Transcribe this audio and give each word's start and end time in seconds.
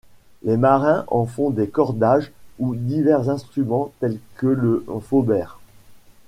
Les 0.41 0.57
marins 0.57 1.03
en 1.09 1.27
font 1.27 1.51
des 1.51 1.69
cordages 1.69 2.31
ou 2.57 2.73
divers 2.75 3.29
instruments 3.29 3.93
tels 3.99 4.17
que 4.37 4.47
le 4.47 4.83
faubert. 4.99 5.59